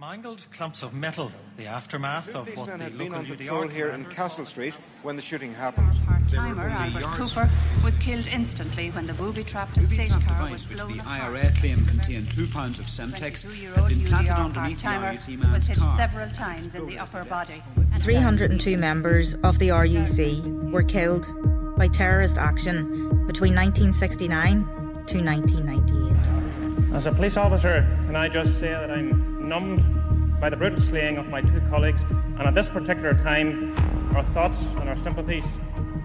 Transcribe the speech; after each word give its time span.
Mangled 0.00 0.46
clumps 0.50 0.82
of 0.82 0.94
metal, 0.94 1.30
the 1.58 1.66
aftermath 1.66 2.34
of 2.34 2.46
what 2.46 2.54
Policemen 2.54 2.78
the 2.78 2.84
had 2.84 2.96
been 2.96 3.12
local 3.12 3.18
on 3.18 3.26
UDR 3.26 3.36
patrol 3.36 3.68
here 3.68 3.90
in 3.90 4.06
Castle 4.06 4.46
Street 4.46 4.72
when 5.02 5.14
the 5.14 5.20
shooting 5.20 5.52
happened. 5.52 6.00
Part-timer 6.06 6.70
Albert 6.70 7.02
Cooper 7.18 7.50
was 7.84 7.96
killed 7.96 8.26
instantly 8.28 8.88
when 8.92 9.06
the 9.06 9.12
booby-trapped 9.12 9.76
estate 9.76 10.08
Booby-trapped 10.08 10.38
car 10.38 10.50
was 10.50 10.64
device 10.64 10.88
which 10.88 11.02
the. 11.04 11.06
IRA 11.06 11.52
claimed 11.58 11.86
contained 11.86 12.30
two 12.30 12.46
pounds 12.46 12.80
of 12.80 12.86
Semtex 12.86 13.42
had 13.74 13.88
been 13.88 14.06
planted 14.06 14.30
UDR 14.30 14.38
underneath 14.38 14.78
the 14.78 14.84
part-timer 14.84 15.12
RUC 15.12 15.28
was 15.28 15.36
man's 15.36 15.66
hit 15.66 15.76
car. 15.76 15.96
several 15.98 16.30
times 16.30 16.74
in 16.74 16.86
the 16.86 16.98
upper 16.98 17.22
body. 17.24 17.62
302 17.98 18.78
members 18.78 19.34
of 19.44 19.58
the 19.58 19.68
RUC 19.68 20.72
were 20.72 20.82
killed 20.82 21.28
by 21.76 21.88
terrorist 21.88 22.38
action 22.38 23.26
between 23.26 23.54
1969 23.54 24.64
to 25.08 25.22
1998. 25.22 26.94
As 26.94 27.04
a 27.04 27.12
police 27.12 27.36
officer, 27.36 27.86
can 28.06 28.16
I 28.16 28.30
just 28.30 28.58
say 28.58 28.70
that 28.70 28.90
I'm 28.90 29.46
numbed 29.46 29.99
by 30.40 30.48
the 30.48 30.56
brutal 30.56 30.80
slaying 30.80 31.18
of 31.18 31.28
my 31.28 31.42
two 31.42 31.60
colleagues, 31.68 32.02
and 32.10 32.42
at 32.42 32.54
this 32.54 32.68
particular 32.68 33.12
time, 33.14 33.76
our 34.16 34.24
thoughts 34.32 34.58
and 34.80 34.88
our 34.88 34.96
sympathies 34.96 35.44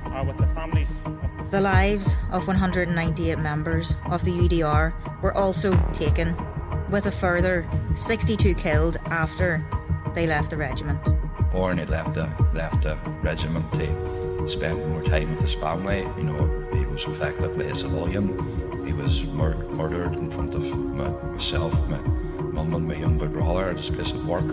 are 0.08 0.26
with 0.26 0.38
the 0.38 0.48
families 0.48 0.90
of 1.06 1.52
The 1.52 1.62
lives 1.62 2.18
of 2.32 2.46
198 2.46 3.40
members 3.40 3.96
of 4.12 4.24
the 4.26 4.32
UDR 4.32 4.94
were 5.22 5.36
also 5.36 5.76
taken, 5.94 6.36
with 6.90 7.06
a 7.06 7.12
further 7.12 7.68
62 7.96 8.54
killed 8.56 8.98
after 9.06 9.66
they 10.14 10.28
left 10.28 10.50
the 10.50 10.58
regiment. 10.58 11.00
Born 11.52 11.78
had 11.78 11.90
left 11.90 12.14
the 12.14 12.30
left 12.54 12.84
the 12.84 12.98
regiment 13.24 13.72
to 13.74 14.48
spend 14.48 14.78
more 14.90 15.04
time 15.04 15.32
with 15.32 15.40
his 15.40 15.54
family. 15.54 16.02
You 16.18 16.24
know, 16.24 16.68
he 16.74 16.86
was 16.86 17.06
effectively 17.06 17.68
a 17.68 17.76
civilian. 17.76 18.28
He 18.86 18.92
was 18.94 19.24
mur- 19.26 19.56
murdered 19.70 20.16
in 20.16 20.30
front 20.30 20.54
of 20.54 20.64
my, 20.64 21.10
myself, 21.32 21.74
my 21.88 22.00
mum, 22.56 22.74
and 22.74 22.88
my 22.88 22.96
younger 22.96 23.28
brother 23.28 23.70
at 23.70 23.78
his 23.78 23.90
place 23.90 24.12
of 24.12 24.26
work. 24.26 24.48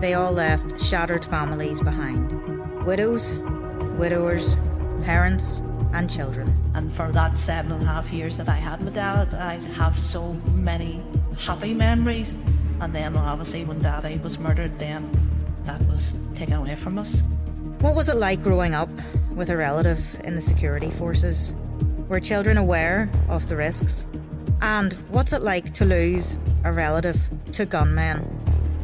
They 0.00 0.14
all 0.14 0.32
left 0.32 0.80
shattered 0.80 1.24
families 1.24 1.80
behind 1.80 2.32
widows, 2.84 3.34
widowers, 3.98 4.56
parents, 5.04 5.62
and 5.92 6.10
children. 6.10 6.52
And 6.74 6.92
for 6.92 7.12
that 7.12 7.38
seven 7.38 7.72
and 7.72 7.82
a 7.82 7.86
half 7.86 8.12
years 8.12 8.36
that 8.36 8.48
I 8.48 8.56
had 8.56 8.80
my 8.80 8.90
dad, 8.90 9.34
I 9.34 9.62
have 9.74 9.98
so 9.98 10.32
many 10.54 11.02
happy 11.38 11.72
memories. 11.72 12.36
And 12.80 12.94
then 12.94 13.16
obviously 13.16 13.64
when 13.64 13.80
daddy 13.80 14.18
was 14.18 14.38
murdered, 14.38 14.76
then 14.78 15.10
that 15.64 15.80
was 15.86 16.14
taken 16.34 16.54
away 16.54 16.74
from 16.74 16.98
us. 16.98 17.22
What 17.80 17.94
was 17.94 18.08
it 18.08 18.16
like 18.16 18.42
growing 18.42 18.74
up 18.74 18.90
with 19.34 19.50
a 19.50 19.56
relative 19.56 20.02
in 20.24 20.34
the 20.34 20.42
security 20.42 20.90
forces? 20.90 21.54
Were 22.08 22.20
children 22.20 22.56
aware 22.58 23.08
of 23.28 23.48
the 23.48 23.56
risks? 23.56 24.06
And 24.62 24.92
what's 25.08 25.32
it 25.32 25.42
like 25.42 25.72
to 25.74 25.84
lose 25.84 26.36
a 26.64 26.72
relative 26.72 27.18
to 27.52 27.64
gunmen, 27.64 28.26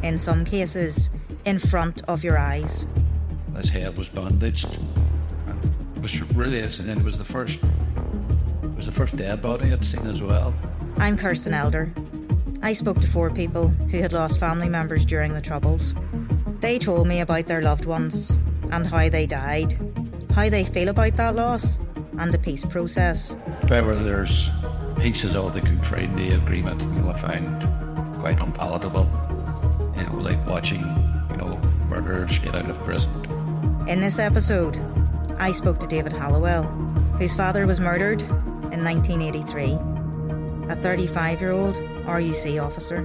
in 0.02 0.18
some 0.18 0.44
cases, 0.44 1.10
in 1.44 1.58
front 1.58 2.02
of 2.08 2.24
your 2.24 2.38
eyes? 2.38 2.86
His 3.56 3.68
head 3.68 3.96
was 3.96 4.08
bandaged. 4.08 4.78
And 5.46 5.74
it 5.96 6.02
was 6.02 6.22
really, 6.32 6.60
and 6.60 6.72
then 6.72 6.98
it 6.98 7.04
was 7.04 7.18
the 7.18 7.24
first, 7.24 7.62
it 7.62 8.76
was 8.76 8.86
the 8.86 8.92
first 8.92 9.16
dead 9.16 9.42
body 9.42 9.72
I'd 9.72 9.84
seen 9.84 10.06
as 10.06 10.22
well. 10.22 10.54
I'm 10.98 11.16
Kirsten 11.16 11.52
Elder. 11.52 11.92
I 12.62 12.72
spoke 12.72 13.00
to 13.00 13.06
four 13.06 13.30
people 13.30 13.68
who 13.68 14.00
had 14.00 14.14
lost 14.14 14.40
family 14.40 14.68
members 14.68 15.04
during 15.04 15.34
the 15.34 15.42
Troubles. 15.42 15.94
They 16.60 16.78
told 16.78 17.06
me 17.06 17.20
about 17.20 17.46
their 17.46 17.60
loved 17.60 17.84
ones 17.84 18.30
and 18.72 18.86
how 18.86 19.10
they 19.10 19.26
died, 19.26 19.78
how 20.34 20.48
they 20.48 20.64
feel 20.64 20.88
about 20.88 21.16
that 21.16 21.36
loss, 21.36 21.78
and 22.18 22.32
the 22.32 22.38
peace 22.38 22.64
process. 22.64 23.36
However, 23.68 23.94
there's 23.94 24.50
pieces 24.98 25.36
of 25.36 25.54
the 25.54 25.60
Good 25.60 25.84
Friday 25.86 26.32
Agreement, 26.32 26.80
you 26.80 26.88
know, 26.88 27.10
I 27.10 27.20
find 27.20 28.20
quite 28.20 28.40
unpalatable. 28.40 29.08
You 29.96 30.02
know, 30.04 30.16
like 30.16 30.44
watching, 30.46 30.80
you 31.30 31.36
know, 31.36 31.58
murderers 31.88 32.38
get 32.38 32.54
out 32.54 32.68
of 32.68 32.78
prison. 32.82 33.10
In 33.88 34.00
this 34.00 34.18
episode, 34.18 34.76
I 35.38 35.52
spoke 35.52 35.78
to 35.80 35.86
David 35.86 36.12
Hallawell, 36.12 36.64
whose 37.18 37.34
father 37.34 37.66
was 37.66 37.78
murdered 37.78 38.22
in 38.22 38.82
1983, 38.82 39.72
a 40.70 40.76
35 40.76 41.40
year 41.40 41.52
old 41.52 41.76
RUC 41.76 42.62
officer. 42.62 43.02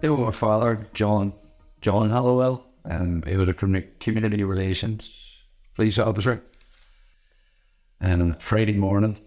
They 0.00 0.08
were 0.10 0.18
my 0.18 0.30
father, 0.30 0.86
John, 0.94 1.32
John 1.80 2.10
Hallawell, 2.10 2.62
and 2.86 3.24
he 3.26 3.36
was 3.36 3.48
a 3.48 3.54
community 3.54 4.44
relations 4.44 5.26
police 5.74 5.98
officer. 5.98 6.42
And 8.00 8.40
Friday 8.42 8.72
morning, 8.72 9.18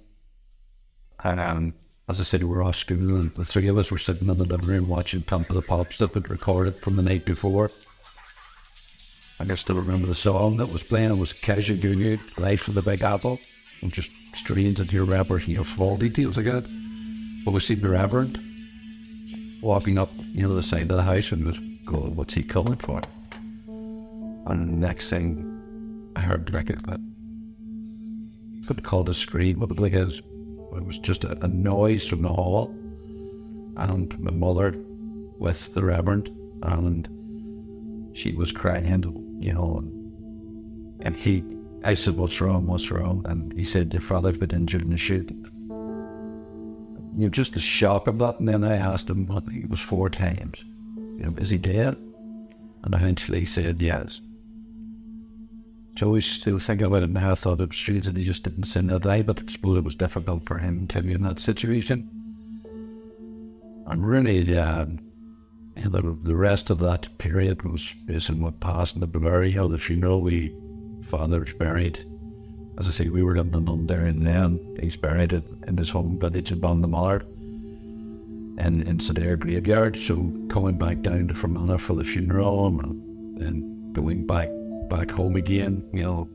and 1.24 1.40
um, 1.40 1.74
as 2.08 2.20
I 2.20 2.24
said, 2.24 2.44
we 2.44 2.50
were 2.50 2.64
off 2.64 2.76
school, 2.76 3.18
and 3.18 3.34
the 3.36 3.46
three 3.46 3.68
of 3.68 3.78
us 3.78 3.92
were 3.92 3.98
sitting 3.98 4.28
in 4.28 4.38
the 4.38 4.46
living 4.46 4.68
room 4.68 4.88
watching 4.88 5.24
Top 5.24 5.50
of 5.50 5.56
the 5.56 5.62
Pops 5.62 5.98
that 6.00 6.14
had 6.14 6.30
recorded 6.30 6.82
from 6.82 6.96
the 6.96 7.04
night 7.04 7.26
before. 7.26 7.72
I 9.40 9.46
can 9.46 9.56
still 9.56 9.78
remember 9.78 10.08
the 10.08 10.16
song 10.16 10.58
that 10.58 10.72
was 10.72 10.84
playing. 10.84 11.12
It 11.12 11.18
was 11.18 11.34
Kajagoogoo 11.34 12.38
Life 12.38 12.68
of 12.68 12.74
the 12.74 12.82
Big 12.82 13.02
Apple. 13.02 13.40
And 13.82 13.94
just 13.94 14.12
strange 14.34 14.80
into 14.82 14.94
your 14.94 15.06
rapper, 15.06 15.40
you 15.40 15.56
know, 15.56 15.64
small 15.64 15.96
details 15.96 16.36
like 16.36 16.48
that. 16.48 16.66
But 17.46 17.52
we 17.52 17.62
seen 17.62 17.80
the 17.80 17.90
Reverend 17.90 18.38
walking 19.62 19.98
up, 19.98 20.10
you 20.34 20.44
know, 20.44 20.56
the 20.56 20.62
side 20.62 20.92
of 20.92 20.98
the 20.98 21.04
house 21.04 21.32
and 21.32 21.46
was 21.46 21.58
going, 21.86 22.18
what's 22.18 22.34
he 22.34 22.44
coming 22.44 22.76
for? 22.76 23.02
And 24.50 24.80
next 24.80 25.10
thing 25.10 26.12
I 26.16 26.22
heard 26.22 26.52
like 26.54 26.68
but 26.84 27.00
couldn't 28.68 28.84
call 28.84 29.02
it 29.02 29.10
a 29.10 29.14
scream, 29.14 29.60
but 29.60 29.80
like 29.80 29.94
it 29.94 30.22
it 30.76 30.86
was 30.86 31.00
just 31.00 31.24
a, 31.24 31.38
a 31.44 31.48
noise 31.48 32.08
from 32.08 32.22
the 32.24 32.30
hall. 32.30 32.76
And 33.78 34.18
my 34.20 34.32
mother 34.32 34.76
with 35.38 35.74
the 35.74 35.84
Reverend, 35.84 36.30
and 36.64 37.08
she 38.16 38.34
was 38.34 38.52
crying, 38.52 39.40
you 39.40 39.54
know, 39.54 39.78
and, 39.78 41.02
and 41.02 41.16
he, 41.16 41.44
I 41.84 41.94
said, 41.94 42.18
what's 42.18 42.42
wrong, 42.42 42.68
what's 42.68 42.92
wrong? 42.92 43.26
And 43.26 43.54
he 43.54 43.64
said, 43.64 43.94
your 43.94 44.02
father's 44.02 44.38
been 44.38 44.52
injured 44.52 44.82
in 44.82 44.90
the 44.90 44.98
shooting. 44.98 45.46
You 47.18 47.26
know, 47.26 47.30
just 47.30 47.54
the 47.54 47.60
shock 47.60 48.08
of 48.08 48.20
that. 48.20 48.40
And 48.40 48.50
then 48.50 48.64
I 48.64 48.76
asked 48.76 49.10
him, 49.10 49.28
think 49.28 49.64
it 49.64 49.70
was 49.70 49.80
four 49.80 50.10
times, 50.10 50.64
you 51.18 51.24
know, 51.26 51.34
is 51.38 51.50
he 51.52 51.58
dead? 51.58 51.96
And 52.84 52.94
eventually 52.94 53.40
he 53.40 53.46
said, 53.46 53.82
yes. 53.82 54.22
Always 56.02 56.26
still 56.26 56.60
think 56.60 56.82
about 56.82 57.04
it 57.04 57.10
now. 57.10 57.34
I 57.34 57.36
thought 57.36 57.60
it 57.60 57.68
was 57.68 57.78
strange 57.78 58.06
that 58.06 58.16
he 58.16 58.24
just 58.24 58.44
didn't 58.44 58.64
say 58.64 58.80
that 58.80 59.04
day, 59.04 59.22
but 59.22 59.42
I 59.42 59.46
suppose 59.48 59.78
it 59.78 59.84
was 59.84 59.96
difficult 59.96 60.46
for 60.46 60.58
him 60.58 60.88
to 60.88 61.02
be 61.02 61.12
in 61.12 61.24
that 61.24 61.42
situation. 61.42 62.10
And 63.86 64.08
really, 64.08 64.58
um, 64.58 65.00
you 65.76 65.84
know, 65.84 65.90
the, 65.90 66.18
the 66.24 66.36
rest 66.38 66.70
of 66.70 66.80
that 66.80 67.18
period 67.18 67.64
was 67.64 67.92
basically 68.06 68.42
what 68.42 68.62
passed 68.62 68.96
in 68.96 69.02
the 69.02 69.08
burial, 69.08 69.68
the 69.68 69.78
funeral. 69.78 70.22
We, 70.22 70.56
father 71.04 71.42
was 71.42 71.54
buried. 71.54 72.06
As 72.78 72.88
I 72.88 72.92
say, 72.92 73.10
we 73.10 73.24
were 73.24 73.36
living 73.36 73.54
in 73.54 73.66
London 73.66 74.24
then. 74.24 74.78
He's 74.80 74.96
buried 74.96 75.34
in, 75.34 75.64
in 75.68 75.76
his 75.76 75.90
home 75.90 76.18
village 76.18 76.52
in 76.52 76.62
Ballinamallard 76.62 77.24
and 78.58 78.84
in 78.84 79.00
Sedare 79.00 79.38
Graveyard. 79.38 79.98
So 79.98 80.16
coming 80.50 80.78
back 80.78 81.02
down 81.02 81.28
to 81.28 81.34
Fermanagh 81.34 81.80
for 81.80 81.96
the 81.96 82.06
funeral 82.06 82.68
and 82.68 83.42
then 83.42 83.92
going 83.94 84.26
back 84.26 84.50
back 84.90 85.12
home 85.12 85.36
again, 85.36 85.90
you 85.94 86.04
know. 86.04 86.30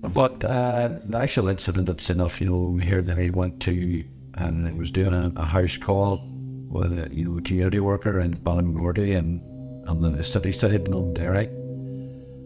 But 0.00 0.44
uh, 0.44 1.00
the 1.04 1.18
actual 1.18 1.48
incident 1.48 1.86
that's 1.86 2.08
enough, 2.10 2.40
you 2.40 2.48
know, 2.50 2.78
here 2.78 3.02
that 3.02 3.18
he 3.18 3.30
went 3.30 3.60
to 3.62 4.04
and 4.34 4.68
he 4.68 4.74
was 4.74 4.90
doing 4.90 5.12
a, 5.12 5.32
a 5.36 5.44
house 5.44 5.76
call 5.76 6.20
with 6.70 6.92
a 6.98 7.12
you 7.12 7.24
know 7.24 7.40
community 7.42 7.80
worker 7.80 8.20
in 8.20 8.32
Ballymagroarty 8.32 9.16
and 9.16 9.42
on 9.88 10.02
the 10.02 10.22
city 10.22 10.52
side 10.52 10.72
in 10.72 10.92
Londonderry. 10.92 11.46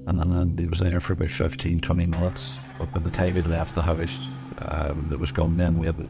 And 0.06 0.18
then 0.18 0.56
he 0.58 0.66
was 0.66 0.80
there 0.80 1.00
for 1.00 1.12
about 1.12 1.30
15, 1.30 1.80
20 1.80 2.06
minutes. 2.06 2.54
But 2.78 2.92
by 2.92 3.00
the 3.00 3.10
time 3.10 3.34
he'd 3.34 3.46
left 3.46 3.74
the 3.74 3.82
house, 3.82 4.18
um, 4.58 5.06
there 5.08 5.18
was 5.18 5.30
gunmen 5.30 5.78
with 5.78 6.00
it. 6.00 6.08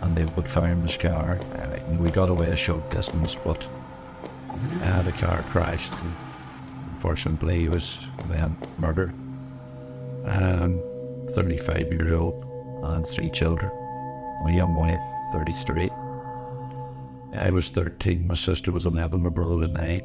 And 0.00 0.16
they 0.16 0.24
would 0.24 0.48
fire 0.48 0.72
in 0.72 0.82
his 0.82 0.96
car. 0.96 1.38
Uh, 1.54 1.78
we 1.98 2.10
got 2.10 2.30
away 2.30 2.48
a 2.48 2.56
short 2.56 2.90
distance, 2.90 3.36
but 3.36 3.64
uh, 4.82 5.02
the 5.02 5.12
car 5.12 5.44
crashed. 5.50 5.92
And 5.92 6.12
unfortunately, 7.02 7.58
he 7.58 7.68
was 7.68 7.98
then 8.28 8.56
murdered. 8.78 9.10
Um, 10.24 10.80
35 11.30 11.92
years 11.92 12.12
old 12.12 12.44
and 12.84 13.04
three 13.04 13.28
children. 13.28 13.72
My 14.44 14.52
young 14.52 14.76
wife, 14.76 15.00
33. 15.32 15.90
I 17.34 17.50
was 17.50 17.70
13, 17.70 18.24
my 18.24 18.36
sister 18.36 18.70
was 18.70 18.86
11, 18.86 19.20
my 19.20 19.30
brother 19.30 19.56
was 19.56 19.68
9. 19.70 20.02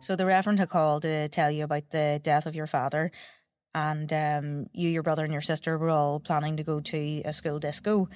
So 0.00 0.16
the 0.16 0.26
Reverend 0.26 0.58
had 0.58 0.68
called 0.68 1.00
to 1.02 1.28
tell 1.30 1.50
you 1.50 1.64
about 1.64 1.88
the 1.88 2.20
death 2.22 2.44
of 2.44 2.54
your 2.54 2.66
father, 2.66 3.10
and 3.74 4.12
um, 4.12 4.66
you, 4.74 4.90
your 4.90 5.02
brother, 5.02 5.24
and 5.24 5.32
your 5.32 5.40
sister 5.40 5.78
were 5.78 5.88
all 5.88 6.20
planning 6.20 6.58
to 6.58 6.62
go 6.62 6.78
to 6.78 7.22
a 7.24 7.32
school 7.32 7.58
disco. 7.58 8.10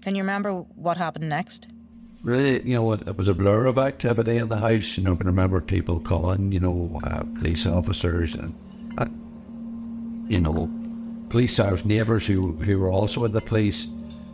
Can 0.00 0.14
you 0.14 0.22
remember 0.22 0.52
what 0.54 0.96
happened 0.96 1.28
next? 1.28 1.66
Really, 2.22 2.62
you 2.68 2.74
know, 2.74 2.92
it, 2.92 3.08
it 3.08 3.16
was 3.16 3.28
a 3.28 3.34
blur 3.34 3.64
of 3.64 3.78
activity 3.78 4.36
in 4.36 4.48
the 4.50 4.58
house. 4.58 4.98
You 4.98 5.04
know, 5.04 5.14
I 5.14 5.16
can 5.16 5.26
remember 5.26 5.60
people 5.62 6.00
calling, 6.00 6.52
you 6.52 6.60
know, 6.60 7.00
uh, 7.04 7.22
police 7.38 7.66
officers 7.66 8.34
and, 8.34 8.54
uh, 8.98 9.06
you 10.28 10.38
know, 10.38 10.70
police 11.30 11.58
officers, 11.58 11.86
neighbours 11.86 12.26
who, 12.26 12.52
who 12.52 12.78
were 12.78 12.90
also 12.90 13.24
in 13.24 13.32
the 13.32 13.40
police, 13.40 13.88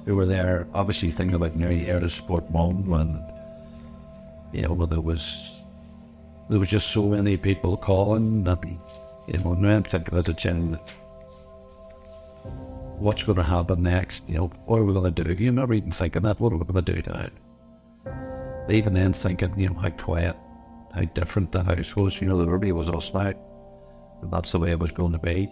who 0.05 0.17
were 0.17 0.27
there, 0.27 0.67
obviously 0.75 1.12
thinking 1.12 1.37
about 1.37 1.55
nearly 1.55 1.79
here 1.79 2.00
to 2.00 2.11
support 2.11 2.50
mum. 2.50 2.93
And, 2.93 3.23
you 4.53 4.62
know, 4.62 4.85
there 4.87 5.00
was 5.00 5.53
there 6.49 6.59
was 6.59 6.69
just 6.69 6.91
so 6.91 7.06
many 7.06 7.37
people 7.37 7.77
calling 7.77 8.44
that, 8.44 8.59
you 8.65 9.38
know, 9.38 9.55
now 9.55 9.77
I'm 9.77 9.83
thinking 9.85 10.19
at 10.19 10.25
the 10.25 10.33
gym, 10.33 10.75
what's 12.99 13.23
going 13.23 13.37
to 13.37 13.44
happen 13.44 13.83
next? 13.83 14.23
You 14.29 14.38
know, 14.38 14.47
what 14.65 14.79
are 14.79 14.85
we 14.85 14.93
going 14.93 15.15
to 15.15 15.25
do? 15.25 15.33
You 15.33 15.53
never 15.53 15.75
even 15.75 15.93
thinking 15.93 16.23
that, 16.23 16.41
what 16.41 16.53
are 16.53 16.56
we 16.56 16.65
going 16.65 16.85
to 16.85 16.93
do 17.00 17.11
now? 17.11 17.29
Even 18.68 18.94
then 18.94 19.12
thinking, 19.12 19.58
you 19.58 19.68
know, 19.68 19.74
how 19.74 19.90
quiet, 19.90 20.36
how 20.94 21.02
different 21.02 21.52
the 21.52 21.62
house 21.62 21.94
was, 21.94 22.20
you 22.20 22.28
know, 22.28 22.38
there 22.38 22.46
really 22.46 22.72
was 22.72 22.90
us 22.90 23.12
now. 23.14 23.32
And 24.22 24.32
that's 24.32 24.52
the 24.52 24.58
way 24.58 24.70
it 24.70 24.80
was 24.80 24.92
going 24.92 25.12
to 25.12 25.18
be. 25.18 25.48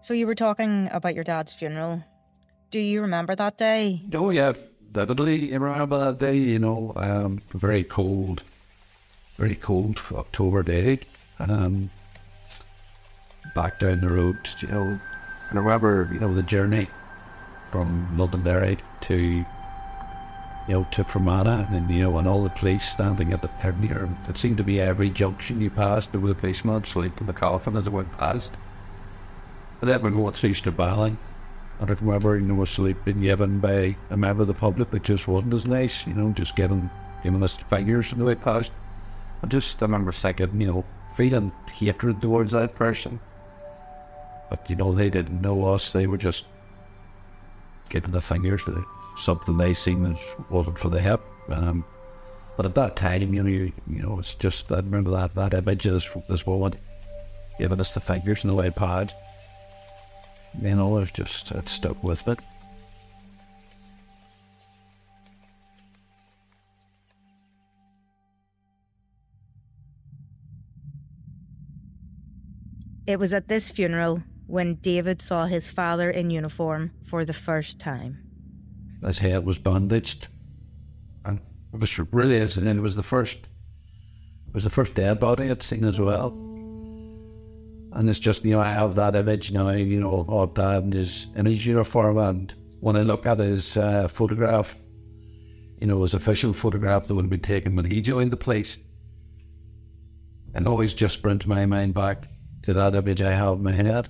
So 0.00 0.14
you 0.14 0.26
were 0.26 0.34
talking 0.34 0.88
about 0.92 1.14
your 1.14 1.24
dad's 1.24 1.52
funeral. 1.52 2.02
Do 2.70 2.78
you 2.78 3.00
remember 3.00 3.34
that 3.34 3.58
day? 3.58 4.02
Oh, 4.14 4.30
yeah, 4.30 4.52
vividly 4.92 5.56
remember 5.56 5.98
that 5.98 6.18
day, 6.18 6.36
you 6.36 6.58
know, 6.58 6.92
um, 6.96 7.42
very 7.52 7.84
cold, 7.84 8.42
very 9.36 9.54
cold 9.56 10.00
October 10.12 10.62
day. 10.62 11.00
Um, 11.38 11.90
back 13.54 13.78
down 13.78 14.00
the 14.00 14.08
road, 14.08 14.38
you 14.60 14.68
know, 14.68 14.98
and 15.50 15.58
I 15.58 15.62
remember, 15.62 16.08
you 16.12 16.18
know, 16.18 16.34
the 16.34 16.42
journey 16.42 16.88
from 17.76 18.16
Londonderry 18.16 18.78
to, 19.02 19.14
you 19.14 19.44
know, 20.66 20.86
to 20.92 21.04
Fermanagh, 21.04 21.66
and 21.66 21.74
then, 21.74 21.94
you 21.94 22.04
know, 22.04 22.16
and 22.16 22.26
all 22.26 22.42
the 22.42 22.48
police 22.48 22.88
standing 22.88 23.34
at 23.34 23.42
the 23.42 23.72
near. 23.72 24.08
It 24.30 24.38
seemed 24.38 24.56
to 24.56 24.64
be 24.64 24.80
every 24.80 25.10
junction 25.10 25.60
you 25.60 25.68
passed, 25.68 26.12
there 26.12 26.20
was 26.22 26.32
a 26.32 26.36
policeman 26.36 26.84
sleeping 26.84 27.20
in 27.20 27.26
the 27.26 27.34
coffin 27.34 27.76
as 27.76 27.86
it 27.86 27.92
went 27.92 28.16
past. 28.16 28.54
And 29.82 29.90
then 29.90 30.00
we're 30.00 30.10
going 30.10 30.32
through 30.32 30.54
Strabane, 30.54 31.18
and 31.80 31.90
I 31.90 31.92
remember, 31.92 32.38
you 32.38 32.46
know, 32.46 32.62
a 32.62 32.66
sleep 32.66 32.96
being 33.04 33.20
given 33.20 33.60
by 33.60 33.96
a 34.08 34.16
member 34.16 34.40
of 34.40 34.48
the 34.48 34.54
public 34.54 34.90
that 34.92 35.02
just 35.02 35.28
wasn't 35.28 35.52
as 35.52 35.66
nice, 35.66 36.06
you 36.06 36.14
know, 36.14 36.32
just 36.32 36.56
giving, 36.56 36.88
giving 37.22 37.42
us 37.42 37.58
fingers 37.58 38.10
in 38.10 38.20
the 38.20 38.24
way 38.24 38.36
past. 38.36 38.72
I 39.42 39.48
just 39.48 39.82
remember 39.82 40.12
thinking, 40.12 40.62
you 40.62 40.66
know, 40.68 40.84
feeling 41.14 41.52
hatred 41.70 42.22
towards 42.22 42.52
that 42.52 42.74
person. 42.74 43.20
But, 44.48 44.70
you 44.70 44.76
know, 44.76 44.94
they 44.94 45.10
didn't 45.10 45.42
know 45.42 45.64
us, 45.64 45.92
they 45.92 46.06
were 46.06 46.16
just 46.16 46.46
giving 47.88 48.10
the 48.10 48.20
fingers 48.20 48.62
for 48.62 48.84
something 49.16 49.56
they 49.56 49.74
seen 49.74 50.04
as 50.06 50.18
wasn't 50.50 50.78
for 50.78 50.88
the 50.88 51.00
hip. 51.00 51.20
Um, 51.48 51.84
but 52.56 52.66
at 52.66 52.74
that 52.74 52.96
time, 52.96 53.34
you 53.34 53.42
know, 53.42 53.48
you, 53.48 53.72
you 53.86 54.02
know, 54.02 54.18
it's 54.18 54.34
just, 54.34 54.70
I 54.72 54.76
remember 54.76 55.10
that, 55.10 55.34
that 55.34 55.54
image 55.54 55.86
of 55.86 55.94
this, 55.94 56.08
this 56.28 56.46
woman 56.46 56.74
giving 57.58 57.80
us 57.80 57.94
the 57.94 58.00
fingers 58.00 58.44
in 58.44 58.48
the 58.48 58.54
way 58.54 58.70
pad 58.70 59.12
you 60.62 60.74
know, 60.74 60.98
I've 60.98 61.12
just 61.12 61.52
uh, 61.52 61.62
stuck 61.66 62.02
with 62.02 62.26
it. 62.28 62.38
It 73.06 73.20
was 73.20 73.32
at 73.32 73.46
this 73.46 73.70
funeral 73.70 74.22
when 74.46 74.74
David 74.76 75.20
saw 75.20 75.46
his 75.46 75.70
father 75.70 76.10
in 76.10 76.30
uniform 76.30 76.92
for 77.04 77.24
the 77.24 77.32
first 77.32 77.80
time. 77.80 78.22
His 79.04 79.18
head 79.18 79.44
was 79.44 79.58
bandaged, 79.58 80.28
and 81.24 81.40
it 81.72 81.80
was 81.80 81.98
really, 82.12 82.40
and 82.40 82.68
it 82.68 82.80
was 82.80 82.96
the 82.96 83.02
first, 83.02 83.48
it 84.48 84.54
was 84.54 84.64
the 84.64 84.70
first 84.70 84.94
dead 84.94 85.20
body 85.20 85.50
I'd 85.50 85.62
seen 85.62 85.84
as 85.84 86.00
well. 86.00 86.28
And 87.92 88.10
it's 88.10 88.18
just, 88.18 88.44
you 88.44 88.52
know, 88.52 88.60
I 88.60 88.72
have 88.72 88.94
that 88.96 89.16
image 89.16 89.52
now, 89.52 89.70
you 89.70 90.00
know, 90.00 90.26
of 90.28 90.54
dad 90.54 90.84
in 90.84 90.92
his, 90.92 91.28
in 91.34 91.46
his 91.46 91.64
uniform. 91.64 92.18
And 92.18 92.54
when 92.80 92.96
I 92.96 93.02
look 93.02 93.26
at 93.26 93.38
his 93.38 93.76
uh, 93.76 94.08
photograph, 94.08 94.76
you 95.80 95.86
know, 95.86 96.02
his 96.02 96.14
official 96.14 96.52
photograph 96.52 97.06
that 97.06 97.14
would 97.14 97.24
have 97.24 97.30
been 97.30 97.40
taken 97.40 97.74
when 97.74 97.84
he 97.84 98.00
joined 98.00 98.32
the 98.32 98.36
police, 98.36 98.78
it 100.54 100.66
always 100.66 100.94
just 100.94 101.22
brings 101.22 101.46
my 101.46 101.64
mind 101.66 101.94
back 101.94 102.28
to 102.64 102.74
that 102.74 102.94
image 102.94 103.22
I 103.22 103.32
have 103.32 103.54
in 103.54 103.62
my 103.62 103.72
head. 103.72 104.08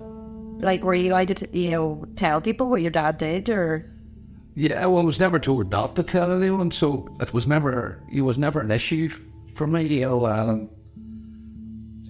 Like, 0.59 0.83
were 0.83 0.95
you 0.95 1.13
allowed 1.13 1.37
to, 1.37 1.59
you 1.59 1.71
know, 1.71 2.07
tell 2.17 2.41
people 2.41 2.69
what 2.69 2.83
your 2.83 2.91
dad 2.91 3.19
did, 3.19 3.49
or? 3.49 3.91
Yeah, 4.55 4.87
well, 4.87 5.03
I 5.03 5.05
was 5.05 5.21
never 5.21 5.39
told 5.39 5.71
not 5.71 5.97
to 5.97 6.03
tell 6.03 6.33
anyone, 6.33 6.71
so 6.71 7.09
it 7.21 7.35
was 7.35 7.47
never, 7.47 8.03
it 8.11 8.23
was 8.23 8.39
never 8.39 8.61
an 8.61 8.71
issue 8.71 9.11
for 9.55 9.67
me, 9.67 9.83
you 9.83 10.01
know, 10.03 10.27
and 10.27 10.69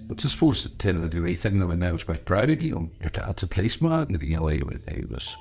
but 0.07 0.23
I 0.23 0.27
suppose 0.29 0.69
to 0.69 1.09
degree, 1.09 1.35
thing 1.35 1.59
that 1.59 1.83
I 1.83 1.91
was 1.91 2.05
quite 2.05 2.23
proud 2.23 2.49
of, 2.49 2.61
you 2.61 2.75
know, 2.75 2.89
your 3.01 3.09
dad's 3.09 3.43
a 3.43 3.47
policeman, 3.47 4.17
you 4.21 4.37
know, 4.37 4.47
he, 4.47 4.63
he 4.89 5.03
was 5.05 5.35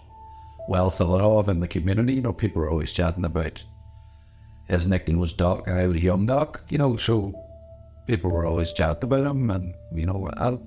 well 0.69 0.91
thought 0.91 1.21
of 1.21 1.49
in 1.49 1.61
the 1.61 1.69
community, 1.69 2.15
you 2.15 2.23
know, 2.23 2.33
people 2.33 2.61
were 2.63 2.71
always 2.71 2.93
chatting 2.93 3.25
about 3.25 3.63
his 4.69 4.89
nickname 4.89 5.21
was 5.21 5.33
Doc, 5.33 5.69
I 5.69 5.87
was 5.87 6.03
young 6.03 6.27
Doc, 6.27 6.65
you 6.69 6.79
know, 6.79 6.97
so 6.97 7.33
people 8.09 8.31
were 8.33 8.47
always 8.47 8.73
chatting 8.73 9.05
about 9.05 9.27
him, 9.31 9.49
and, 9.51 9.73
you 9.95 10.07
know, 10.07 10.29
I, 10.37 10.59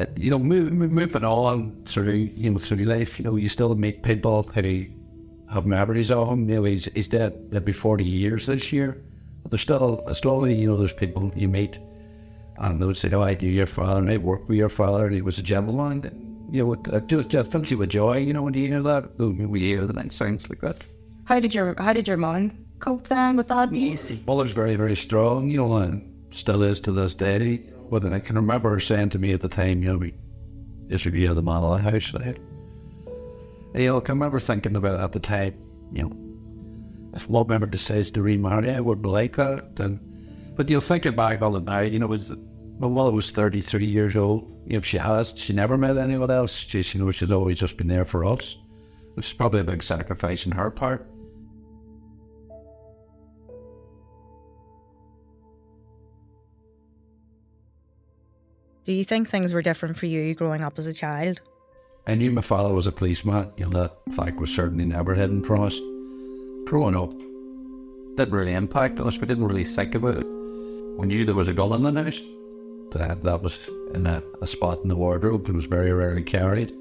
it, 0.00 0.16
you 0.16 0.30
know, 0.30 0.38
move, 0.38 0.72
moving 0.72 1.24
on 1.24 1.82
through, 1.84 2.12
you 2.12 2.50
know, 2.50 2.58
through 2.58 2.84
life, 2.84 3.18
you 3.18 3.24
know, 3.24 3.36
you 3.36 3.48
still 3.48 3.74
meet 3.74 4.02
people 4.02 4.42
who 4.42 4.86
have 5.52 5.66
memories 5.66 6.10
of 6.10 6.28
him, 6.28 6.48
you 6.48 6.56
know, 6.56 6.64
he's, 6.64 6.86
he's 6.94 7.08
dead, 7.08 7.64
be 7.64 7.72
40 7.72 8.04
years 8.04 8.46
this 8.46 8.72
year, 8.72 9.02
but 9.42 9.50
there's 9.50 9.62
still, 9.62 10.02
still, 10.14 10.46
you 10.48 10.66
know, 10.68 10.76
there's 10.76 10.92
people 10.92 11.32
you 11.34 11.48
meet 11.48 11.78
and 12.60 12.80
they 12.80 12.86
would 12.86 12.96
say, 12.96 13.10
oh, 13.12 13.22
I 13.22 13.34
knew 13.34 13.48
your 13.48 13.66
father 13.66 14.00
and 14.00 14.10
I 14.10 14.18
worked 14.18 14.48
with 14.48 14.58
your 14.58 14.68
father 14.68 15.06
and 15.06 15.14
he 15.14 15.22
was 15.22 15.38
a 15.38 15.42
gentleman. 15.42 16.04
And, 16.04 16.54
you 16.54 16.64
know, 16.64 16.74
it, 16.74 16.86
it 16.88 17.06
just, 17.06 17.28
just 17.28 17.50
fills 17.50 17.70
you 17.70 17.78
with 17.78 17.90
joy, 17.90 18.18
you 18.18 18.32
know, 18.32 18.42
when 18.42 18.54
you 18.54 18.68
hear 18.68 18.82
that. 18.82 19.18
We 19.18 19.60
hear 19.60 19.86
the 19.86 19.94
nice 19.94 20.14
sounds 20.14 20.48
like 20.48 20.60
that. 20.60 20.84
How 21.24 21.40
did 21.40 21.54
your 21.54 21.74
How 21.78 21.92
did 21.92 22.06
your 22.06 22.16
mom 22.16 22.52
cope 22.78 23.08
then 23.08 23.36
with 23.36 23.48
that? 23.48 23.72
Mother's 24.26 24.52
very, 24.52 24.74
very 24.74 24.96
strong, 24.96 25.48
you 25.48 25.56
know, 25.56 25.76
and 25.76 26.26
still 26.30 26.62
is 26.62 26.80
to 26.80 26.92
this 26.92 27.14
day. 27.14 27.62
But 27.90 28.12
I 28.12 28.20
can 28.20 28.36
remember 28.36 28.70
her 28.70 28.80
saying 28.80 29.10
to 29.10 29.18
me 29.18 29.32
at 29.32 29.40
the 29.40 29.48
time, 29.48 29.82
you 29.82 29.92
know, 29.92 29.98
we, 29.98 30.14
this 30.86 31.04
would 31.04 31.14
be 31.14 31.26
the 31.26 31.42
man 31.42 31.62
of 31.62 31.82
the 31.82 31.90
house. 31.90 32.14
Right? 32.14 32.38
You 33.74 33.88
know, 33.88 33.96
I 33.98 34.00
can 34.00 34.14
remember 34.14 34.38
thinking 34.38 34.76
about 34.76 35.00
at 35.00 35.12
the 35.12 35.20
time, 35.20 35.54
you 35.92 36.02
know, 36.04 37.10
if 37.14 37.28
one 37.28 37.48
member 37.48 37.66
decides 37.66 38.10
to 38.12 38.22
remarry, 38.22 38.70
I 38.70 38.80
wouldn't 38.80 39.06
like 39.06 39.36
that. 39.36 39.80
And 39.80 39.98
but 40.56 40.68
you'll 40.68 40.80
think 40.80 41.04
back 41.16 41.42
on 41.42 41.56
it 41.56 41.64
now, 41.64 41.80
you 41.80 41.98
know, 41.98 42.06
was 42.06 42.34
my 42.78 42.88
mother 42.88 43.12
was 43.12 43.30
33 43.30 43.84
years 43.86 44.16
old. 44.16 44.50
You 44.66 44.76
know, 44.76 44.82
she 44.82 44.98
has, 44.98 45.34
she 45.36 45.52
never 45.52 45.76
met 45.76 45.96
anyone 45.96 46.30
else. 46.30 46.52
She, 46.52 46.78
you 46.78 47.04
know, 47.04 47.10
she's 47.10 47.30
always 47.30 47.58
just 47.58 47.76
been 47.76 47.88
there 47.88 48.04
for 48.04 48.24
us. 48.24 48.56
It's 49.16 49.32
probably 49.32 49.60
a 49.60 49.64
big 49.64 49.82
sacrifice 49.82 50.46
on 50.46 50.52
her 50.52 50.70
part. 50.70 51.06
Do 58.84 58.92
you 58.92 59.04
think 59.04 59.28
things 59.28 59.52
were 59.52 59.60
different 59.60 59.96
for 59.98 60.06
you 60.06 60.34
growing 60.34 60.62
up 60.62 60.78
as 60.78 60.86
a 60.86 60.94
child? 60.94 61.42
I 62.06 62.14
knew 62.14 62.30
my 62.30 62.40
father 62.40 62.72
was 62.72 62.86
a 62.86 62.92
policeman. 62.92 63.52
You 63.58 63.66
know, 63.66 63.82
that 63.82 64.14
fact 64.14 64.38
was 64.38 64.54
certainly 64.54 64.86
never 64.86 65.14
hidden 65.14 65.44
from 65.44 65.64
us. 65.64 65.78
Growing 66.64 66.96
up, 66.96 67.10
didn't 68.16 68.34
really 68.34 68.54
impact 68.54 68.98
us. 68.98 69.18
We 69.18 69.26
didn't 69.26 69.46
really 69.46 69.64
think 69.64 69.94
about 69.94 70.16
it. 70.16 70.26
We 70.26 71.06
knew 71.06 71.26
there 71.26 71.34
was 71.34 71.48
a 71.48 71.52
gun 71.52 71.72
in 71.72 71.94
the 71.94 72.02
house. 72.02 72.20
That, 72.92 73.22
that 73.22 73.42
was 73.42 73.58
in 73.94 74.06
a, 74.06 74.22
a 74.40 74.46
spot 74.46 74.80
in 74.82 74.88
the 74.88 74.96
wardrobe. 74.96 75.48
It 75.48 75.54
was 75.54 75.66
very 75.66 75.92
rarely 75.92 76.22
carried. 76.22 76.74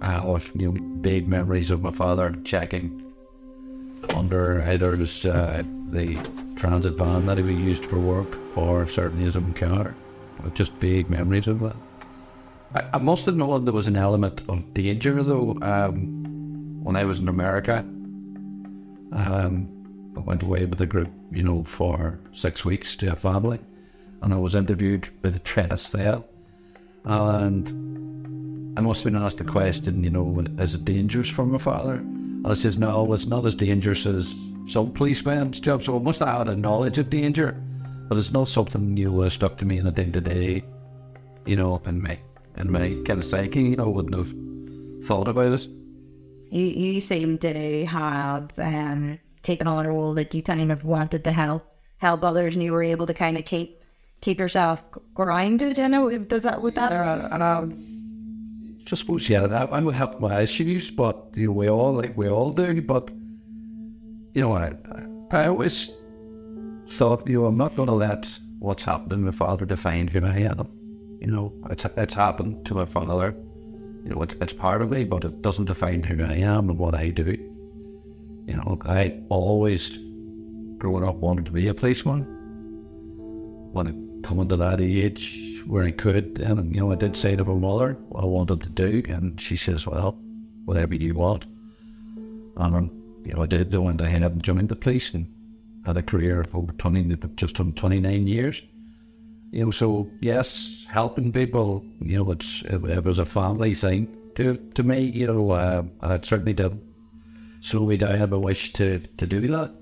I 0.00 0.12
have 0.12 0.50
you 0.54 0.72
know, 0.72 0.80
big 1.00 1.28
memories 1.28 1.70
of 1.70 1.82
my 1.82 1.90
father 1.90 2.34
checking 2.44 3.12
under 4.16 4.62
either 4.62 4.96
his, 4.96 5.26
uh, 5.26 5.62
the 5.88 6.16
transit 6.56 6.94
van 6.94 7.26
that 7.26 7.36
he 7.36 7.44
used 7.44 7.84
for 7.84 7.98
work 7.98 8.38
or 8.56 8.86
certainly 8.88 9.24
his 9.24 9.36
own 9.36 9.52
car. 9.54 9.94
Just 10.54 10.78
big 10.80 11.08
memories 11.08 11.46
of 11.46 11.60
that. 11.60 11.76
I, 12.74 12.84
I 12.94 12.98
must 12.98 13.26
have 13.26 13.36
known 13.36 13.64
there 13.64 13.74
was 13.74 13.86
an 13.86 13.96
element 13.96 14.42
of 14.48 14.74
danger 14.74 15.22
though. 15.22 15.58
Um, 15.62 16.82
when 16.82 16.96
I 16.96 17.04
was 17.04 17.18
in 17.18 17.28
America, 17.28 17.78
um, 19.12 19.68
I 20.16 20.20
went 20.20 20.42
away 20.42 20.64
with 20.64 20.80
a 20.80 20.86
group, 20.86 21.10
you 21.30 21.42
know, 21.42 21.64
for 21.64 22.18
six 22.32 22.64
weeks 22.64 22.96
to 22.96 23.12
a 23.12 23.16
family, 23.16 23.60
and 24.22 24.32
I 24.32 24.38
was 24.38 24.54
interviewed 24.54 25.08
by 25.22 25.30
the 25.30 25.38
Tress 25.38 25.90
there, 25.90 26.22
and 27.04 27.68
I 28.78 28.80
must 28.80 29.02
have 29.02 29.12
been 29.12 29.22
asked 29.22 29.38
the 29.38 29.44
question, 29.44 30.02
you 30.02 30.10
know, 30.10 30.44
is 30.58 30.74
it 30.74 30.84
dangerous 30.84 31.28
for 31.28 31.44
my 31.44 31.58
father? 31.58 31.94
And 31.94 32.46
I 32.46 32.54
says, 32.54 32.78
no, 32.78 33.12
it's 33.12 33.26
not 33.26 33.44
as 33.44 33.54
dangerous 33.54 34.06
as 34.06 34.34
some 34.66 34.92
policemen's 34.92 35.60
job. 35.60 35.82
So 35.82 35.96
I 35.96 36.00
must 36.00 36.20
have 36.20 36.28
had 36.28 36.48
a 36.48 36.56
knowledge 36.56 36.96
of 36.98 37.10
danger, 37.10 37.62
but 38.10 38.18
it's 38.18 38.32
not 38.32 38.48
something 38.48 38.96
you 38.96 39.08
know, 39.08 39.28
stuck 39.28 39.56
to 39.58 39.64
me 39.64 39.78
in 39.78 39.86
a 39.86 39.92
day 39.92 40.10
to 40.10 40.20
day, 40.20 40.64
you 41.46 41.54
know, 41.54 41.80
in 41.86 42.02
my 42.02 42.18
in 42.56 42.72
my 42.72 42.88
kind 43.06 43.20
of 43.20 43.24
psyche. 43.24 43.62
You 43.62 43.76
know, 43.76 43.88
wouldn't 43.88 44.16
have 44.16 45.06
thought 45.06 45.28
about 45.28 45.52
it. 45.52 45.68
You 46.50 46.66
you 46.66 47.00
seem 47.00 47.38
to 47.38 47.86
have 47.86 48.50
um, 48.58 49.20
taken 49.42 49.68
on 49.68 49.86
a 49.86 49.90
role 49.90 50.12
that 50.14 50.34
you 50.34 50.42
kind 50.42 50.72
of 50.72 50.84
wanted 50.84 51.22
to 51.22 51.30
help 51.30 51.64
help 51.98 52.24
others, 52.24 52.54
and 52.54 52.64
you 52.64 52.72
were 52.72 52.82
able 52.82 53.06
to 53.06 53.14
kind 53.14 53.38
of 53.38 53.44
keep 53.44 53.80
keep 54.20 54.40
yourself 54.40 54.82
grounded. 55.14 55.78
You 55.78 55.88
know, 55.88 56.18
does 56.18 56.42
that 56.42 56.60
would 56.60 56.74
that? 56.74 56.90
Uh, 56.90 57.28
and 57.30 57.42
um, 57.44 58.80
just 58.86 59.02
suppose 59.02 59.28
yeah, 59.28 59.46
that 59.46 59.72
I 59.72 59.78
would 59.78 59.94
help 59.94 60.18
my 60.18 60.40
issues, 60.40 60.90
but 60.90 61.26
you 61.36 61.46
know, 61.46 61.52
we 61.52 61.70
all 61.70 61.92
like 61.92 62.16
we 62.16 62.28
all 62.28 62.50
do. 62.50 62.82
But 62.82 63.08
you 64.34 64.42
know, 64.42 64.56
I 64.56 64.72
I 65.30 65.46
always 65.46 65.92
thought, 66.90 67.26
you 67.28 67.40
know, 67.40 67.46
I'm 67.46 67.56
not 67.56 67.76
going 67.76 67.88
to 67.88 67.94
let 67.94 68.38
what's 68.58 68.82
happened 68.82 69.10
to 69.10 69.16
my 69.16 69.30
father 69.30 69.64
define 69.64 70.08
who 70.08 70.24
I 70.24 70.38
am. 70.40 70.68
You 71.20 71.28
know, 71.28 71.52
it's 71.70 71.84
it's 71.96 72.14
happened 72.14 72.64
to 72.66 72.74
my 72.74 72.86
father. 72.86 73.34
You 74.04 74.14
know, 74.14 74.22
it's, 74.22 74.34
it's 74.40 74.52
part 74.52 74.82
of 74.82 74.90
me, 74.90 75.04
but 75.04 75.24
it 75.24 75.42
doesn't 75.42 75.66
define 75.66 76.02
who 76.02 76.24
I 76.24 76.34
am 76.34 76.70
and 76.70 76.78
what 76.78 76.94
I 76.94 77.10
do. 77.10 77.36
You 78.46 78.56
know, 78.56 78.78
I 78.84 79.20
always, 79.28 79.98
growing 80.78 81.04
up, 81.04 81.16
wanted 81.16 81.44
to 81.46 81.52
be 81.52 81.68
a 81.68 81.74
policeman. 81.74 82.22
When 83.72 83.86
I 83.86 84.26
come 84.26 84.40
into 84.40 84.56
that 84.56 84.80
age 84.80 85.62
where 85.66 85.84
I 85.84 85.90
could, 85.90 86.40
and 86.40 86.74
you 86.74 86.80
know, 86.80 86.92
I 86.92 86.96
did 86.96 87.16
say 87.16 87.36
to 87.36 87.44
my 87.44 87.54
mother 87.54 87.92
what 88.08 88.24
I 88.24 88.26
wanted 88.26 88.62
to 88.62 88.68
do, 88.68 89.02
and 89.08 89.40
she 89.40 89.56
says, 89.56 89.86
"Well, 89.86 90.18
whatever 90.64 90.94
you 90.94 91.14
want." 91.14 91.44
And 92.56 92.90
you 93.26 93.34
know, 93.34 93.42
I 93.42 93.46
did. 93.46 93.74
I 93.74 93.78
went 93.78 94.00
ahead 94.00 94.22
and 94.22 94.42
joined 94.42 94.70
the 94.70 94.76
police 94.76 95.12
and 95.14 95.26
had 95.90 95.96
a 95.96 96.02
career 96.02 96.40
of 96.40 96.54
over 96.54 96.72
twenty, 96.72 97.16
just 97.36 97.56
twenty 97.56 98.00
nine 98.00 98.26
years. 98.26 98.62
You 99.50 99.64
know, 99.64 99.70
so 99.72 100.08
yes, 100.20 100.86
helping 100.88 101.32
people, 101.32 101.84
you 102.00 102.18
know, 102.18 102.30
it's 102.30 102.62
it, 102.62 102.84
it 102.84 103.04
was 103.04 103.18
a 103.18 103.24
family 103.26 103.74
thing 103.74 104.08
to 104.36 104.56
to 104.74 104.82
me. 104.82 105.00
You 105.00 105.26
know, 105.26 105.50
uh, 105.50 105.82
I 106.00 106.20
certainly 106.22 106.52
did 106.52 106.80
slowly 107.60 107.96
down 107.96 108.16
have 108.16 108.32
a 108.32 108.38
wish 108.38 108.72
to 108.74 109.00
to 109.00 109.26
do 109.26 109.40
that. 109.48 109.74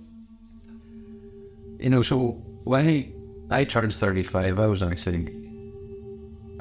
You 1.78 1.90
know, 1.90 2.02
so 2.02 2.42
when 2.64 2.88
I, 2.88 3.12
I 3.50 3.64
turned 3.64 3.92
thirty 3.92 4.22
five, 4.22 4.58
I 4.58 4.66
was 4.66 4.82
actually 4.82 5.28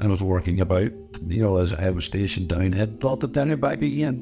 I 0.00 0.06
was 0.06 0.22
working 0.22 0.60
about. 0.60 0.92
You 1.26 1.42
know, 1.42 1.56
as 1.56 1.72
I 1.72 1.90
was 1.90 2.04
stationed 2.04 2.48
down 2.48 2.74
I 2.74 2.76
had 2.76 3.02
at 3.02 3.04
London 3.04 3.58
back 3.58 3.82
again, 3.82 4.14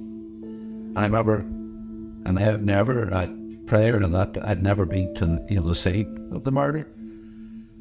and 0.95 0.99
I 0.99 1.02
remember, 1.02 1.40
and 1.40 2.38
I 2.38 2.42
have 2.42 2.62
never, 2.62 3.12
I, 3.12 3.25
prior 3.66 3.99
to 3.99 4.08
that, 4.08 4.38
I'd 4.42 4.62
never 4.62 4.87
been 4.87 5.14
to 5.16 5.44
you 5.49 5.61
know 5.61 5.66
the 5.66 5.75
scene 5.75 6.30
of 6.32 6.44
the 6.44 6.52
murder. 6.52 6.88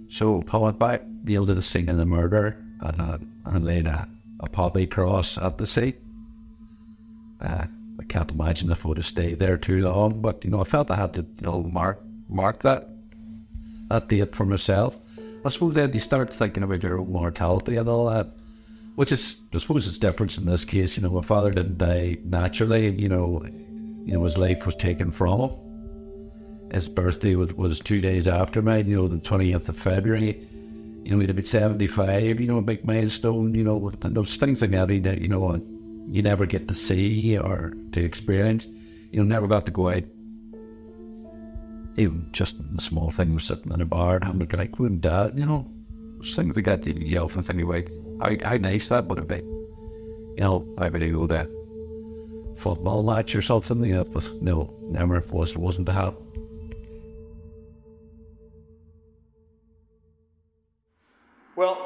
So 0.10 0.44
I 0.52 0.58
went 0.58 0.80
back, 0.80 1.04
you 1.26 1.40
know, 1.40 1.46
to 1.46 1.54
the 1.54 1.62
scene 1.62 1.90
of 1.90 1.98
the 1.98 2.06
murder 2.06 2.64
and, 2.82 3.02
uh, 3.02 3.18
and 3.46 3.66
laid 3.66 3.88
a, 3.88 4.08
a 4.40 4.50
poppy 4.50 4.88
cross 4.88 5.38
at 5.38 5.58
the 5.58 5.66
scene. 5.66 5.96
Uh, 7.42 7.66
I 8.00 8.04
can't 8.04 8.32
imagine 8.32 8.72
if 8.72 8.86
I 8.86 8.90
would 8.90 8.98
have 8.98 9.06
stayed 9.06 9.40
there 9.40 9.58
too 9.58 9.82
long, 9.88 10.22
but 10.22 10.44
you 10.44 10.52
know, 10.52 10.62
I 10.62 10.64
felt 10.64 10.92
I 10.92 10.96
had 10.96 11.14
to, 11.14 11.22
you 11.22 11.42
know, 11.42 11.64
mark 11.64 12.02
mark 12.28 12.62
that 12.64 12.90
that 13.90 14.10
date 14.10 14.36
for 14.36 14.46
myself. 14.46 14.98
I 15.44 15.50
suppose 15.50 15.76
then 15.76 15.94
you 15.94 16.00
start 16.00 16.34
thinking 16.34 16.64
about 16.64 16.82
your 16.82 17.00
own 17.00 17.12
mortality 17.12 17.78
and 17.78 17.88
all 17.88 18.10
that, 18.10 18.28
which 18.96 19.12
is, 19.12 19.42
I 19.54 19.60
suppose, 19.60 19.88
it's 19.88 20.00
different 20.00 20.38
in 20.40 20.46
this 20.46 20.66
case. 20.66 20.98
You 20.98 21.04
know, 21.04 21.12
my 21.12 21.22
father 21.22 21.52
didn't 21.52 21.78
die 21.78 22.18
naturally. 22.24 22.90
You 22.90 23.10
know, 23.10 23.46
you 24.06 24.14
know, 24.14 24.24
his 24.24 24.40
life 24.40 24.66
was 24.66 24.76
taken 24.76 25.12
from 25.12 25.42
him 25.42 25.65
his 26.76 26.90
birthday 26.90 27.36
was, 27.36 27.54
was 27.54 27.80
two 27.80 28.02
days 28.02 28.28
after 28.28 28.62
mine, 28.62 28.88
you 28.88 28.98
know, 28.98 29.08
the 29.08 29.16
20th 29.18 29.70
of 29.70 29.78
February. 29.78 30.46
You 31.04 31.12
know, 31.12 31.20
he'd 31.20 31.34
been 31.34 31.46
75, 31.46 32.42
you 32.42 32.48
know, 32.48 32.58
a 32.58 32.62
big 32.62 32.84
milestone, 32.84 33.56
you 33.56 33.64
know, 33.64 33.92
and 34.02 34.14
those 34.14 34.36
things 34.36 34.62
like 34.62 34.72
that, 34.72 35.22
you 35.22 35.30
know, 35.30 35.48
uh, 35.48 35.60
you 36.10 36.22
never 36.22 36.46
get 36.46 36.68
to 36.68 36.74
see 36.74 37.38
or 37.38 37.74
to 37.94 38.04
experience. 38.04 38.66
You 39.12 39.24
know, 39.24 39.24
never 39.24 39.48
got 39.48 39.66
to 39.68 39.72
go 39.72 39.88
out. 39.88 40.04
Even 41.96 42.28
just 42.34 42.58
the 42.76 42.82
small 42.82 43.10
things, 43.10 43.46
sitting 43.46 43.72
in 43.72 43.80
a 43.80 43.86
bar 43.86 44.16
and 44.16 44.26
having 44.26 44.42
a 44.42 44.46
drink 44.46 44.78
with 44.78 45.00
dad, 45.00 45.40
you 45.40 45.46
know, 45.46 45.72
things 46.26 46.58
like 46.58 46.66
that, 46.66 46.86
you 46.86 47.18
often 47.20 47.42
think 47.42 47.62
about 47.62 47.88
how, 48.20 48.50
how 48.50 48.58
nice 48.58 48.90
that 48.90 49.06
would 49.06 49.20
have 49.20 49.30
been. 49.30 49.46
You 50.36 50.44
know, 50.44 50.76
I 50.78 50.90
would 50.90 51.14
go 51.14 51.28
to 51.28 51.50
football 52.58 53.02
match 53.04 53.34
or 53.34 53.42
something, 53.42 53.80
know, 53.80 54.04
but 54.04 54.30
no, 54.42 54.76
never 54.90 55.24
was, 55.32 55.52
It 55.52 55.58
wasn't 55.58 55.88
to 55.88 55.94
have. 55.94 56.25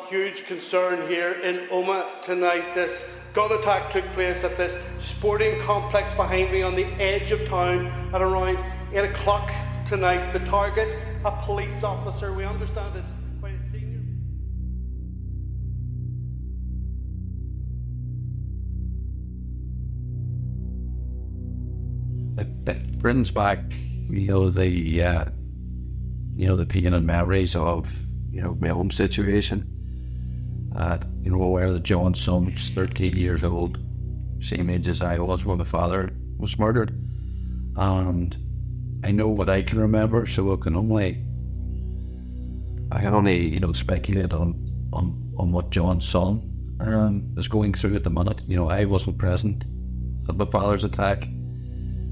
Huge 0.09 0.45
concern 0.45 1.07
here 1.07 1.33
in 1.33 1.67
Omagh 1.67 2.21
tonight. 2.23 2.73
This 2.73 3.19
gun 3.33 3.51
attack 3.51 3.91
took 3.91 4.05
place 4.13 4.43
at 4.43 4.57
this 4.57 4.79
sporting 4.97 5.61
complex 5.61 6.11
behind 6.13 6.51
me 6.51 6.63
on 6.63 6.75
the 6.75 6.85
edge 6.99 7.31
of 7.31 7.45
town 7.47 7.87
at 8.13 8.21
around 8.21 8.63
8 8.91 9.11
o'clock 9.11 9.51
tonight. 9.85 10.31
The 10.31 10.39
target, 10.39 10.97
a 11.25 11.31
police 11.43 11.83
officer. 11.83 12.33
We 12.33 12.43
understand 12.43 12.95
it's 12.97 13.11
a 13.11 13.71
senior. 13.71 13.99
It 22.65 22.97
brings 22.99 23.29
back, 23.29 23.59
you 24.09 24.27
know, 24.27 24.49
the, 24.49 25.03
uh, 25.03 25.25
you 26.35 26.47
know, 26.47 26.55
the 26.55 26.65
pain 26.65 26.93
and 26.93 27.05
memories 27.05 27.55
of 27.55 27.93
you 28.31 28.41
know, 28.41 28.57
my 28.59 28.69
own 28.69 28.91
situation. 28.91 29.78
Uh, 30.75 30.97
you 31.21 31.31
know, 31.31 31.37
where 31.37 31.71
the 31.71 31.79
John's 31.79 32.21
son's 32.21 32.69
13 32.69 33.15
years 33.15 33.43
old, 33.43 33.79
same 34.41 34.69
age 34.69 34.87
as 34.87 35.01
I 35.01 35.17
was 35.17 35.45
when 35.45 35.57
my 35.57 35.63
father 35.63 36.11
was 36.37 36.57
murdered. 36.57 36.91
And 37.75 38.35
I 39.03 39.11
know 39.11 39.27
what 39.27 39.49
I 39.49 39.61
can 39.61 39.79
remember, 39.79 40.25
so 40.25 40.53
I 40.53 40.57
can 40.57 40.75
only, 40.75 41.23
I 42.91 43.01
can 43.01 43.13
only, 43.13 43.47
you 43.47 43.59
know, 43.59 43.73
speculate 43.73 44.33
on, 44.33 44.89
on, 44.93 45.33
on 45.37 45.51
what 45.51 45.69
John's 45.69 46.07
son 46.07 46.49
um, 46.79 47.33
is 47.37 47.47
going 47.47 47.73
through 47.73 47.95
at 47.95 48.03
the 48.03 48.09
minute. 48.09 48.41
You 48.47 48.57
know, 48.57 48.69
I 48.69 48.85
wasn't 48.85 49.17
present 49.17 49.63
at 50.27 50.35
my 50.35 50.45
father's 50.45 50.83
attack, 50.83 51.27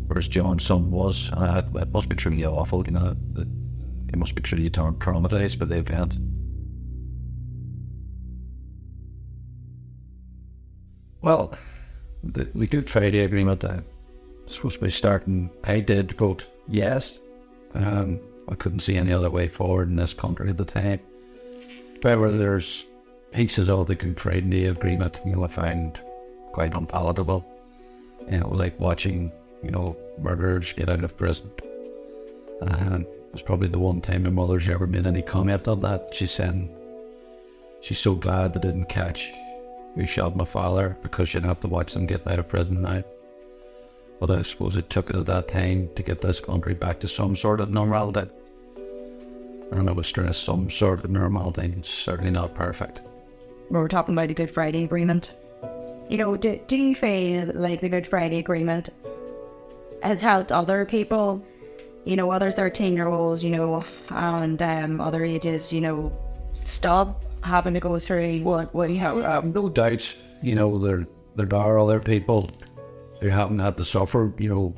whereas 0.07 0.27
John's 0.27 0.65
son 0.65 0.91
was. 0.91 1.29
And 1.33 1.75
it 1.75 1.91
must 1.91 2.09
be 2.09 2.15
truly 2.15 2.45
awful, 2.45 2.85
you 2.85 2.91
know. 2.91 3.15
It 4.09 4.17
must 4.17 4.35
be 4.35 4.41
truly 4.41 4.69
traumatized 4.69 5.59
by 5.59 5.65
the 5.65 5.77
event. 5.77 6.17
Well, 11.21 11.53
the, 12.23 12.45
the 12.45 12.67
Good 12.67 12.89
Friday 12.89 13.19
Agreement 13.19 13.63
uh, 13.63 13.79
supposed 14.47 14.79
to 14.79 14.85
be 14.85 14.91
starting. 14.91 15.49
I 15.63 15.79
did 15.79 16.13
vote 16.13 16.45
yes. 16.67 17.17
Um, 17.73 18.19
I 18.49 18.55
couldn't 18.55 18.79
see 18.79 18.95
any 18.95 19.11
other 19.11 19.29
way 19.29 19.47
forward 19.47 19.89
in 19.89 19.95
this 19.95 20.13
country 20.13 20.49
at 20.49 20.57
the 20.57 20.65
time. 20.65 20.99
However, 22.03 22.29
there's 22.29 22.85
pieces 23.31 23.69
of 23.69 23.87
the 23.87 23.95
Good 23.95 24.19
Friday 24.19 24.65
Agreement, 24.65 25.19
you 25.25 25.35
know, 25.35 25.43
I 25.43 25.47
find 25.47 25.99
quite 26.53 26.73
unpalatable. 26.73 27.45
You 28.31 28.39
know, 28.39 28.49
like 28.49 28.79
watching, 28.79 29.31
you 29.63 29.71
know, 29.71 29.97
murderers 30.19 30.73
get 30.73 30.89
out 30.89 31.03
of 31.03 31.17
prison. 31.17 31.49
And 32.61 33.05
was 33.31 33.41
probably 33.41 33.67
the 33.67 33.79
one 33.79 34.01
time 34.01 34.23
my 34.23 34.29
mother's 34.29 34.69
ever 34.69 34.87
made 34.87 35.05
any 35.05 35.21
comment 35.21 35.67
on 35.67 35.81
that. 35.81 36.09
She's 36.13 36.31
saying 36.31 36.75
she's 37.81 37.99
so 37.99 38.15
glad 38.15 38.53
they 38.53 38.59
didn't 38.59 38.85
catch 38.85 39.31
who 39.95 40.05
shot 40.05 40.35
my 40.35 40.45
father 40.45 40.97
because 41.01 41.33
you'd 41.33 41.45
have 41.45 41.59
to 41.61 41.67
watch 41.67 41.93
them 41.93 42.05
get 42.05 42.27
out 42.27 42.39
of 42.39 42.47
prison 42.47 42.81
now. 42.81 43.03
But 44.19 44.31
I 44.31 44.41
suppose 44.41 44.77
it 44.77 44.89
took 44.89 45.09
it 45.09 45.15
at 45.15 45.25
that 45.27 45.47
time 45.47 45.89
to 45.95 46.03
get 46.03 46.21
this 46.21 46.39
country 46.39 46.73
back 46.73 46.99
to 47.01 47.07
some 47.07 47.35
sort 47.35 47.59
of 47.59 47.71
normality. 47.71 48.29
And 49.71 49.89
I 49.89 49.91
was 49.91 50.11
trying 50.11 50.27
to 50.27 50.33
some 50.33 50.69
sort 50.69 51.03
of 51.03 51.11
normality. 51.11 51.73
It's 51.77 51.89
certainly 51.89 52.31
not 52.31 52.55
perfect. 52.55 53.01
We 53.69 53.79
were 53.79 53.87
talking 53.87 54.15
about 54.15 54.29
the 54.29 54.33
Good 54.33 54.49
Friday 54.49 54.83
Agreement. 54.83 55.33
You 56.09 56.17
know, 56.17 56.37
do, 56.37 56.59
do 56.67 56.77
you 56.77 56.95
feel 56.95 57.51
like 57.53 57.81
the 57.81 57.89
Good 57.89 58.07
Friday 58.07 58.39
Agreement 58.39 58.89
has 60.01 60.21
helped 60.21 60.51
other 60.51 60.85
people, 60.85 61.43
you 62.05 62.15
know, 62.15 62.31
other 62.31 62.49
13 62.49 62.95
year 62.95 63.07
olds, 63.07 63.43
you 63.43 63.49
know, 63.49 63.83
and 64.09 64.61
um, 64.61 65.01
other 65.01 65.25
ages, 65.25 65.73
you 65.73 65.81
know, 65.81 66.11
stop 66.63 67.21
having 67.41 67.73
to 67.73 67.79
go 67.79 67.97
through 67.99 68.39
what, 68.41 68.73
what 68.73 68.89
you 68.89 68.97
have? 68.99 69.17
Um, 69.17 69.51
no 69.51 69.69
doubt, 69.69 70.07
you 70.41 70.55
know, 70.55 70.77
there, 70.77 71.07
there 71.35 71.53
are 71.59 71.79
other 71.79 71.99
people 71.99 72.49
who 73.21 73.29
haven't 73.29 73.59
had 73.59 73.77
to 73.77 73.85
suffer, 73.85 74.33
you 74.37 74.49
know. 74.49 74.75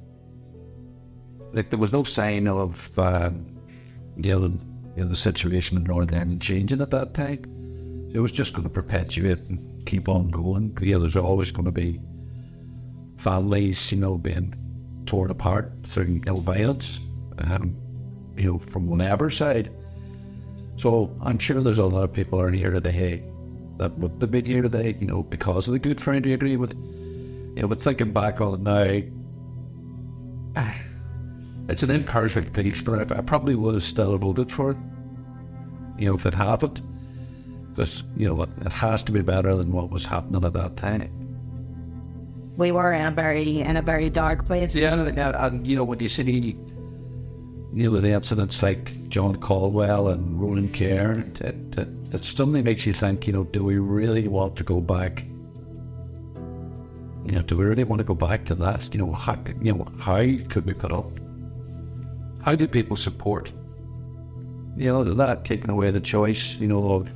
Like, 1.51 1.69
there 1.69 1.79
was 1.79 1.91
no 1.91 2.03
sign 2.03 2.47
of, 2.47 2.97
uh, 2.99 3.31
you, 4.17 4.31
know, 4.31 4.47
the, 4.47 5.05
the 5.05 5.15
situation 5.15 5.77
in 5.77 5.83
Northern 5.83 6.15
Ireland 6.15 6.41
changing 6.41 6.81
at 6.81 6.91
that 6.91 7.13
time. 7.13 8.09
It 8.13 8.19
was 8.19 8.31
just 8.31 8.53
going 8.53 8.63
to 8.63 8.69
perpetuate 8.69 9.39
and 9.49 9.85
keep 9.85 10.07
on 10.07 10.29
going. 10.29 10.77
Yeah, 10.81 10.97
there's 10.97 11.15
always 11.15 11.51
going 11.51 11.65
to 11.65 11.71
be 11.71 11.99
families, 13.17 13.91
you 13.91 13.97
know, 13.97 14.17
being 14.17 14.55
torn 15.05 15.31
apart 15.31 15.73
through 15.85 16.21
know, 16.25 16.35
violence, 16.35 16.99
um, 17.39 17.75
you 18.37 18.51
know, 18.51 18.59
from 18.59 18.87
whatever 18.87 19.29
side. 19.29 19.71
So 20.79 21.13
I'm 21.21 21.37
sure 21.37 21.61
there's 21.61 21.77
a 21.77 21.85
lot 21.85 22.05
of 22.05 22.13
people 22.13 22.39
around 22.39 22.53
here 22.53 22.71
today 22.71 23.21
that 23.79 23.97
would 23.97 24.13
have 24.21 24.31
been 24.31 24.45
here 24.45 24.61
today, 24.61 24.95
you 24.97 25.07
know, 25.07 25.23
because 25.23 25.67
of 25.67 25.73
the 25.73 25.79
Good 25.79 25.99
Friday 25.99 26.31
Agreement. 26.31 26.61
With 26.61 26.71
you 27.57 27.61
know, 27.61 27.67
but 27.67 27.81
thinking 27.81 28.13
back 28.13 28.39
on 28.39 28.53
it 28.53 28.61
now, 30.55 30.63
it's 31.67 31.83
an 31.83 31.91
imperfect 31.91 32.53
piece, 32.53 32.79
but 32.79 33.11
I, 33.11 33.17
I 33.17 33.21
probably 33.21 33.55
would 33.55 33.73
have 33.73 33.83
still 33.83 34.17
voted 34.17 34.49
for 34.53 34.71
it. 34.71 34.77
You 35.97 36.11
know, 36.11 36.15
if 36.15 36.25
it 36.25 36.33
happened, 36.33 36.81
because 37.75 38.05
you 38.15 38.29
know 38.29 38.43
it, 38.43 38.49
it 38.61 38.71
has 38.71 39.03
to 39.03 39.11
be 39.11 39.21
better 39.21 39.53
than 39.57 39.73
what 39.73 39.89
was 39.89 40.05
happening 40.05 40.45
at 40.45 40.53
that 40.53 40.77
time. 40.77 41.11
We 42.55 42.71
were 42.71 42.93
in 42.93 43.05
a 43.05 43.11
very 43.11 43.59
in 43.59 43.75
a 43.75 43.81
very 43.81 44.09
dark 44.09 44.45
place. 44.45 44.73
Yeah, 44.73 44.93
and, 44.93 45.19
and 45.19 45.67
you 45.67 45.75
know 45.75 45.83
when 45.83 45.99
you 45.99 46.07
see, 46.07 46.57
you 47.73 47.91
know, 47.91 47.99
the 47.99 48.11
incidents 48.11 48.63
like 48.63 49.09
John 49.09 49.35
Caldwell 49.35 50.09
and 50.09 50.41
Ronan 50.41 50.71
Kerr, 50.71 51.11
it, 51.41 51.41
it, 51.41 51.87
it 52.11 52.25
suddenly 52.25 52.63
makes 52.63 52.85
you 52.85 52.93
think, 52.93 53.27
you 53.27 53.33
know, 53.33 53.43
do 53.43 53.63
we 53.63 53.77
really 53.77 54.27
want 54.27 54.55
to 54.57 54.63
go 54.63 54.79
back? 54.81 55.23
You 57.25 57.33
know, 57.33 57.41
do 57.43 57.55
we 57.55 57.65
really 57.65 57.83
want 57.83 57.99
to 57.99 58.03
go 58.03 58.15
back 58.15 58.45
to 58.45 58.55
that? 58.55 58.91
You 58.93 58.99
know, 58.99 59.11
how, 59.11 59.37
you 59.61 59.73
know, 59.73 59.87
how 59.99 60.17
could 60.49 60.65
we 60.65 60.73
put 60.73 60.91
up? 60.91 61.11
How 62.41 62.55
do 62.55 62.67
people 62.67 62.97
support? 62.97 63.51
You 64.75 64.91
know, 64.91 65.03
that 65.03 65.45
taking 65.45 65.69
away 65.69 65.91
the 65.91 65.99
choice, 65.99 66.55
you 66.55 66.67
know, 66.67 66.91
of 66.93 67.09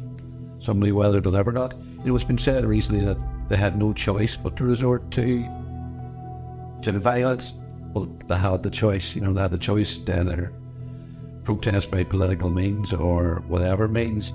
somebody 0.60 0.92
whether 0.92 1.20
to 1.22 1.30
live 1.30 1.48
or 1.48 1.52
not. 1.52 1.76
You 2.00 2.08
know, 2.08 2.16
it's 2.16 2.26
been 2.26 2.38
said 2.38 2.66
recently 2.66 3.04
that 3.06 3.18
they 3.50 3.58
had 3.58 3.78
no 3.78 3.94
choice 3.94 4.36
but 4.36 4.56
to 4.58 4.64
resort 4.64 5.10
to 5.12 5.44
to 6.84 6.92
violence. 7.00 7.54
Well, 7.94 8.06
they 8.28 8.38
had 8.38 8.64
the 8.64 8.70
choice. 8.70 9.16
You 9.16 9.22
know, 9.22 9.34
they 9.34 9.42
had 9.42 9.52
the 9.52 9.58
choice 9.58 9.98
to 9.98 10.20
either 10.20 10.54
protest 11.44 11.92
by 11.92 12.04
political 12.04 12.50
means 12.50 12.94
or 12.94 13.44
whatever 13.48 13.88
means. 13.88 14.34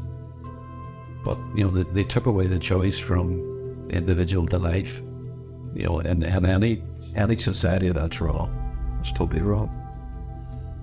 But 1.25 1.39
you 1.55 1.65
know, 1.65 1.71
they, 1.71 1.83
they 1.93 2.05
took 2.05 2.27
away 2.27 2.47
the 2.47 2.59
choice 2.59 2.99
from 2.99 3.89
the 3.89 3.97
individual 3.97 4.47
to 4.49 4.59
life. 4.59 5.01
You 5.75 5.87
know, 5.87 5.99
and, 6.01 6.25
and 6.25 6.47
any 6.47 6.83
any 7.15 7.39
society 7.39 7.91
that's 7.91 8.21
wrong. 8.21 8.55
It's 9.01 9.13
totally 9.13 9.43
wrong. 9.43 9.75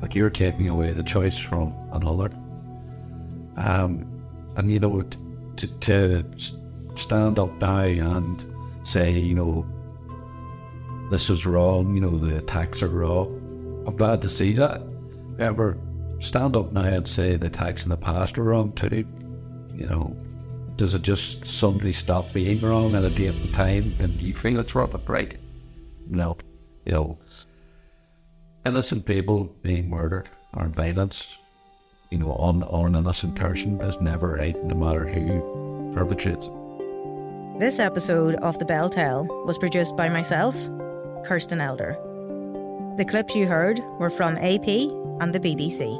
Like 0.01 0.15
you're 0.15 0.29
taking 0.29 0.69
away 0.69 0.91
the 0.91 1.03
choice 1.03 1.37
from 1.37 1.73
another. 1.93 2.29
Um, 3.57 4.11
and 4.57 4.69
you 4.69 4.79
know, 4.79 5.01
to, 5.55 5.79
to 5.79 6.25
stand 6.95 7.39
up 7.39 7.51
now 7.59 7.79
and 7.79 8.43
say, 8.83 9.11
you 9.11 9.33
know, 9.33 9.65
this 11.11 11.29
is 11.29 11.45
wrong, 11.45 11.93
you 11.93 12.01
know, 12.01 12.17
the 12.17 12.37
attacks 12.37 12.81
are 12.81 12.87
wrong. 12.87 13.83
I'm 13.87 13.95
glad 13.95 14.21
to 14.23 14.29
see 14.29 14.53
that. 14.53 14.81
Ever 15.39 15.77
stand 16.19 16.55
up 16.55 16.71
now 16.71 16.81
and 16.81 17.07
say 17.07 17.35
the 17.35 17.47
attacks 17.47 17.83
in 17.83 17.89
the 17.89 17.97
past 17.97 18.37
are 18.37 18.43
wrong 18.43 18.71
too. 18.73 19.05
You 19.73 19.87
know, 19.87 20.15
does 20.77 20.93
it 20.93 21.01
just 21.03 21.47
suddenly 21.47 21.91
stop 21.91 22.31
being 22.33 22.59
wrong 22.61 22.95
at 22.95 23.03
a 23.03 23.09
date 23.09 23.35
and 23.35 23.53
time 23.53 23.91
and 23.99 24.13
you 24.21 24.33
feel 24.33 24.59
it's 24.59 24.73
wrong? 24.73 24.91
Right? 25.07 25.37
No. 26.09 26.37
You 26.85 26.91
know, 26.91 27.19
innocent 28.65 29.05
people 29.05 29.55
being 29.61 29.89
murdered 29.89 30.29
or 30.53 30.67
violence, 30.67 31.37
you 32.09 32.17
know, 32.17 32.31
on, 32.33 32.63
on 32.63 32.87
an 32.87 32.95
innocent 32.95 33.35
person 33.35 33.79
is 33.81 33.99
never 34.01 34.33
right, 34.33 34.61
no 34.63 34.75
matter 34.75 35.05
who 35.07 35.91
perpetrates 35.93 36.47
it. 36.47 36.53
This 37.59 37.79
episode 37.79 38.35
of 38.35 38.59
The 38.59 38.65
Bel 38.65 38.89
Tel 38.89 39.25
was 39.45 39.57
produced 39.57 39.95
by 39.95 40.09
myself, 40.09 40.55
Kirsten 41.25 41.59
Elder. 41.59 41.97
The 42.97 43.05
clips 43.05 43.35
you 43.35 43.47
heard 43.47 43.79
were 43.99 44.09
from 44.09 44.37
AP 44.37 44.67
and 45.19 45.33
the 45.33 45.39
BBC. 45.39 45.99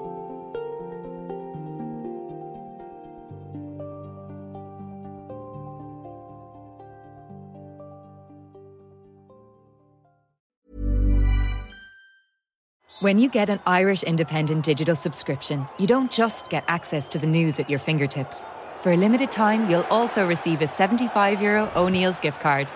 When 13.02 13.20
you 13.20 13.30
get 13.30 13.50
an 13.50 13.60
Irish 13.66 14.04
Independent 14.04 14.64
digital 14.64 14.96
subscription, 14.96 15.68
you 15.78 15.86
don't 15.86 16.10
just 16.10 16.50
get 16.50 16.64
access 16.68 17.08
to 17.10 17.20
the 17.20 17.28
news 17.28 17.60
at 17.60 17.70
your 17.70 17.78
fingertips. 17.78 18.46
For 18.80 18.94
a 18.94 18.98
limited 18.98 19.32
time, 19.32 19.70
you'll 19.70 19.92
also 19.92 20.26
receive 20.26 20.62
a 20.62 20.68
75 20.68 21.42
euro 21.42 21.72
O'Neill's 21.76 22.20
gift 22.20 22.40
card. 22.40 22.72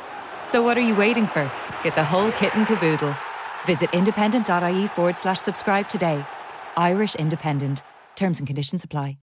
So 0.49 0.63
what 0.63 0.79
are 0.79 0.81
you 0.81 0.95
waiting 0.95 1.27
for? 1.27 1.43
Get 1.83 1.93
the 1.93 2.03
whole 2.03 2.31
kit 2.31 2.55
and 2.55 2.65
caboodle. 2.65 3.15
Visit 3.67 3.93
independent.ie 3.93 4.87
forward 4.87 5.19
slash 5.19 5.37
subscribe 5.37 5.87
today. 5.89 6.25
Irish 6.75 7.13
Independent. 7.13 7.83
Terms 8.15 8.39
and 8.39 8.47
conditions 8.47 8.83
apply. 8.83 9.19